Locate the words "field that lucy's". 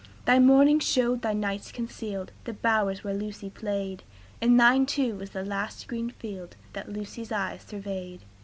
6.09-7.31